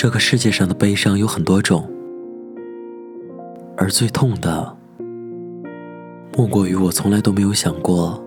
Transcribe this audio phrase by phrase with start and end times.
[0.00, 1.82] 这个世界上的悲伤有很多种，
[3.76, 4.76] 而最痛的，
[6.36, 8.22] 莫过于我从来都没有想过，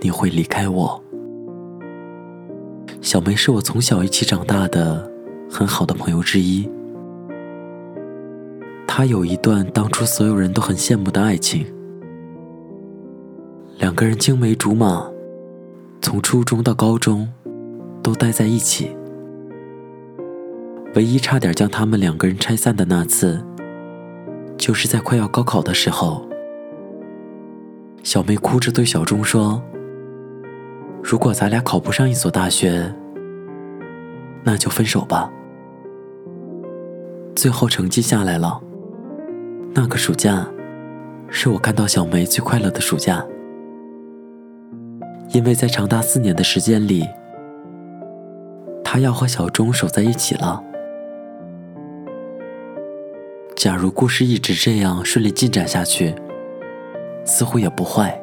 [0.00, 1.02] 你会离开我。
[3.00, 5.10] 小梅是我从小一起长大的
[5.50, 6.70] 很好的朋友之一，
[8.86, 11.66] 她有一段当初所有人都很羡慕的爱情，
[13.80, 15.10] 两个人青梅竹马，
[16.00, 17.28] 从初中到高中
[18.04, 18.96] 都待在一起。
[20.94, 23.40] 唯一差点将他们两个人拆散的那次，
[24.58, 26.26] 就是在快要高考的时候，
[28.02, 29.62] 小梅哭着对小钟说
[31.00, 32.92] ：“如果咱俩考不上一所大学，
[34.42, 35.30] 那就分手吧。”
[37.36, 38.60] 最后成绩下来了，
[39.72, 40.44] 那个暑假，
[41.28, 43.24] 是我看到小梅最快乐的暑假，
[45.32, 47.06] 因为在长达四年的时间里，
[48.82, 50.64] 她要和小钟守在一起了。
[53.62, 56.14] 假如故事一直这样顺利进展下去，
[57.26, 58.18] 似乎也不坏。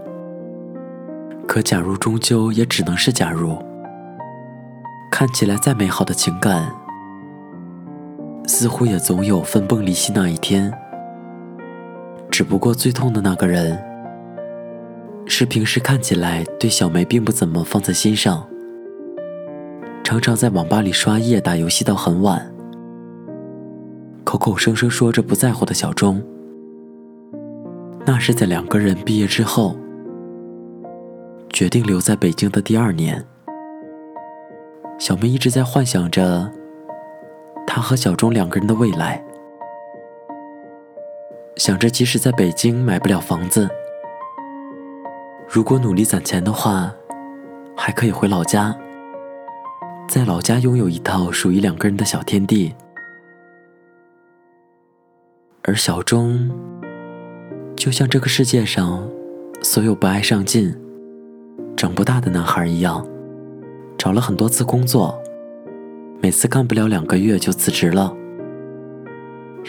[1.48, 3.56] 可假如终究也只能是假如。
[5.12, 6.66] 看起来再美好的情感，
[8.48, 10.74] 似乎也总有分崩离析那一天。
[12.32, 13.78] 只不过最痛的那个人，
[15.28, 18.44] 是平时看起来对小梅并不怎么放在心上，
[20.04, 22.57] 常常在网吧里刷夜打游戏到很晚。
[24.28, 26.22] 口口声声说着不在乎的小钟，
[28.06, 29.74] 那是在两个人毕业之后，
[31.50, 33.26] 决定留在北京的第二年。
[35.00, 36.52] 小明一直在幻想着
[37.66, 39.24] 他和小钟两个人的未来，
[41.56, 43.70] 想着即使在北京买不了房子，
[45.50, 46.94] 如果努力攒钱的话，
[47.78, 48.78] 还可以回老家，
[50.10, 52.76] 在老家拥有一套属于两个人的小天地。
[55.68, 56.50] 而小钟，
[57.76, 59.06] 就像这个世界上
[59.62, 60.74] 所有不爱上进、
[61.76, 63.06] 长不大的男孩一样，
[63.98, 65.14] 找了很多次工作，
[66.22, 68.16] 每次干不了两个月就辞职了，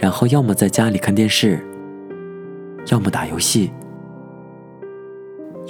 [0.01, 1.59] 然后要么在家里看电视，
[2.93, 3.73] 要么打游戏。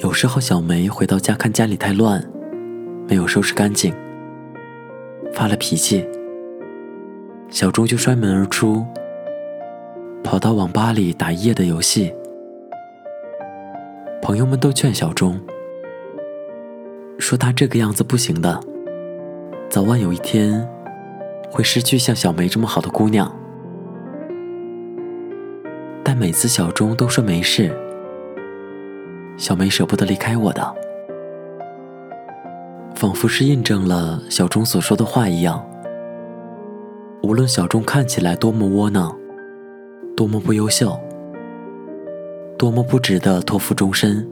[0.02, 2.22] 有时候小梅回到家看家里太乱，
[3.08, 3.94] 没有收拾干净，
[5.32, 6.06] 发了脾气，
[7.48, 8.84] 小钟就摔门而出。
[10.22, 12.12] 跑到网吧里打一夜的游戏，
[14.22, 15.40] 朋友们都劝小钟，
[17.18, 18.58] 说他这个样子不行的，
[19.70, 20.66] 早晚有一天
[21.50, 23.32] 会失去像小梅这么好的姑娘。
[26.04, 27.70] 但每次小钟都说没事，
[29.36, 30.74] 小梅舍不得离开我的，
[32.94, 35.64] 仿佛是印证了小钟所说的话一样。
[37.22, 39.17] 无论小钟看起来多么窝囊。
[40.18, 40.98] 多么不优秀，
[42.58, 44.28] 多么不值得托付终身。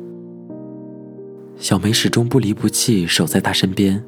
[1.59, 4.03] 小梅始终不离不弃，守在她身边。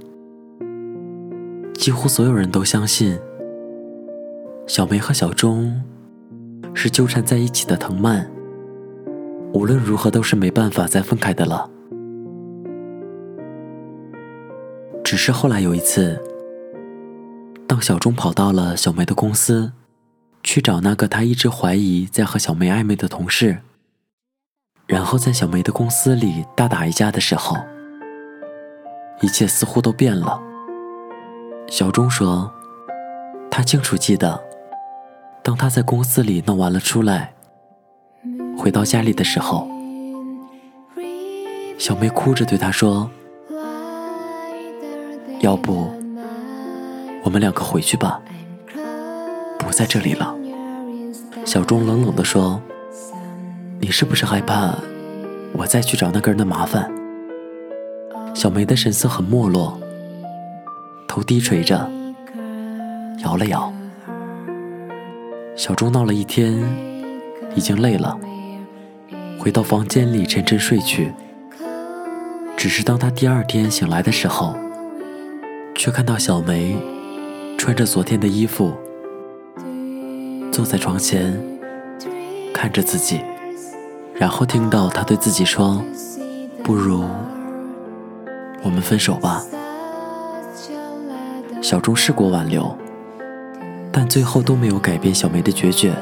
[1.75, 3.17] 几乎所有人都相信，
[4.67, 5.81] 小梅和小钟
[6.75, 8.29] 是纠缠在一起的藤蔓，
[9.55, 11.71] 无论如何都是没办法再分开的了。
[15.05, 16.21] 只是后来有一次，
[17.69, 19.71] 当小钟跑到了小梅的公司。
[20.43, 23.59] 去找那个他一直怀疑在和小梅暧昧的同事，
[24.87, 27.57] 然后在小梅的公司里大打一架的时候，
[29.21, 30.41] 一切似乎都变了。
[31.69, 32.51] 小钟说，
[33.51, 34.41] 他清楚记得，
[35.43, 37.35] 当他在公司里弄完了出来，
[38.57, 39.69] 回到家里的时候，
[41.77, 43.11] 小梅哭着对他说
[45.43, 45.93] ：“要不，
[47.23, 48.21] 我们两个回去吧。”
[49.59, 50.35] 不在这里了，
[51.45, 52.63] 小钟冷冷地说
[53.81, 54.75] ：“你是不是害怕
[55.53, 56.91] 我再去找那个人的麻烦？”
[58.33, 59.79] 小梅的神色很没落，
[61.09, 61.77] 头低垂着，
[63.25, 63.73] 摇了摇。
[65.57, 66.57] 小钟闹了一天，
[67.57, 68.17] 已经累了，
[69.41, 71.13] 回到房间里沉沉睡去。
[72.57, 74.57] 只是当他第二天醒来的时候，
[75.75, 76.77] 却看到小梅
[77.57, 78.73] 穿着昨天的衣服。
[80.59, 81.41] 坐在床前
[82.53, 83.21] 看着自己，
[84.19, 85.81] 然后听到他对自己说
[86.65, 87.05] ：“不如
[88.65, 89.41] 我们分手吧。”
[91.63, 92.77] 小钟试过挽留，
[93.93, 95.93] 但最后都没有改变小梅的决绝。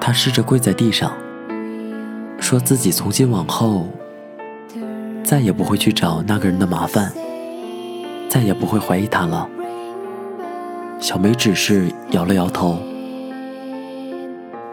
[0.00, 1.12] 他试着跪在地上，
[2.40, 3.84] 说自己从今往后
[5.22, 7.12] 再也不会去找那个人的麻烦，
[8.30, 9.46] 再也不会怀疑他了。
[10.98, 12.80] 小梅只是摇了摇头。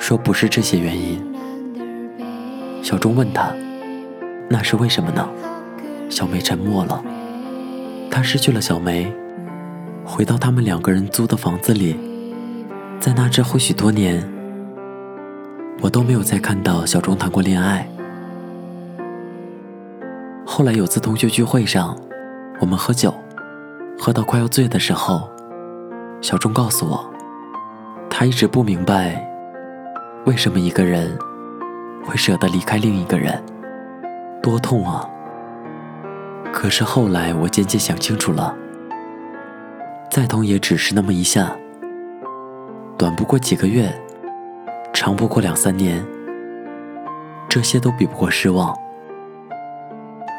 [0.08, 1.22] 说不是这些原因，
[2.82, 3.54] 小钟问他
[4.50, 5.28] ：“那是为什么呢？”
[6.10, 7.04] 小梅沉默了。
[8.10, 9.14] 他失去了小梅，
[10.06, 11.94] 回到他们两个人租的房子里，
[13.02, 14.24] 在那之后许多年，
[15.82, 17.86] 我都没有再看到小钟谈过恋爱。
[20.46, 22.00] 后来有次同学聚会上，
[22.62, 23.14] 我们喝酒，
[24.00, 25.28] 喝到快要醉的时候，
[26.22, 27.14] 小钟告诉我，
[28.10, 29.28] 他一直不明白。
[30.26, 31.18] 为什么一个人
[32.04, 33.42] 会舍得离开另一个人？
[34.42, 35.08] 多痛啊！
[36.52, 38.54] 可是后来我渐渐想清楚了，
[40.12, 41.56] 再痛也只是那么一下，
[42.98, 43.90] 短不过几个月，
[44.92, 46.06] 长不过两三年，
[47.48, 48.78] 这些都比不过失望，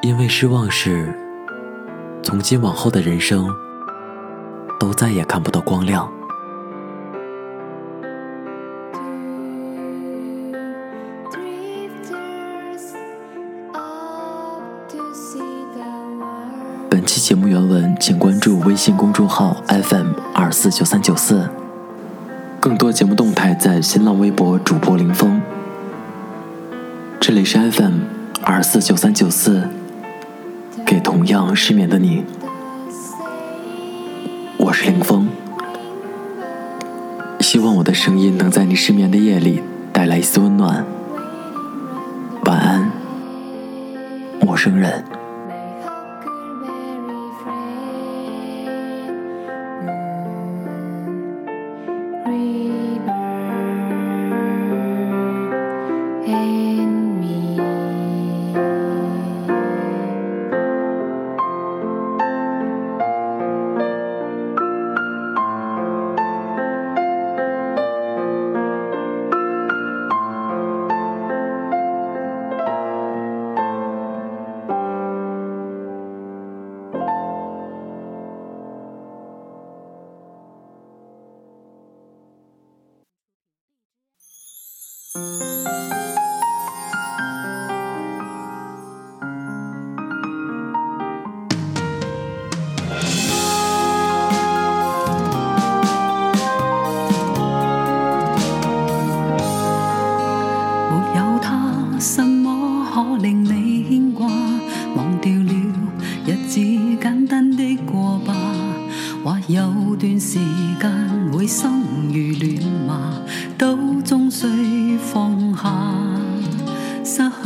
[0.03, 1.15] 因为失望是
[2.23, 3.49] 从今往后的人生
[4.79, 6.13] 都再也看不到光亮。
[17.59, 21.45] 文文，请关注微信公众号 FM 二四九三九四，
[22.61, 25.43] 更多节目动态在新浪微博主播林峰。
[27.19, 28.03] 这里是 FM
[28.45, 29.65] 二四九三九四，
[30.87, 32.23] 给同样失眠的你，
[34.57, 35.29] 我是林峰，
[37.41, 39.61] 希望我的声音能在你失眠的夜里
[39.93, 40.87] 带来一丝温暖。
[42.45, 42.93] 晚安，
[44.41, 45.18] 陌生人。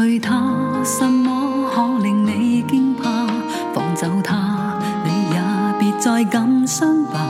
[0.03, 3.25] 对他什么可令你惊怕？
[3.73, 5.39] 放走他，你也
[5.79, 7.21] 别再感伤吧。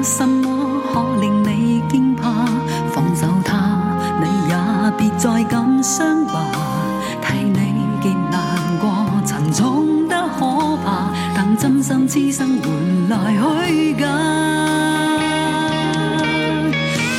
[0.07, 2.31] 什么可令你惊怕？
[2.93, 3.81] 放手他，
[4.21, 6.45] 你也别再感伤吧。
[7.27, 8.93] 替你极难过，
[9.25, 10.45] 沉重得可
[10.85, 11.11] 怕。
[11.35, 14.07] 但真心痴心换来虚假。